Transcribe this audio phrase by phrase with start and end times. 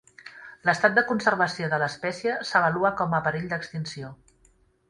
[0.69, 4.11] L'estat de conservació de l'espècie s'avalua com a perill d'extinció.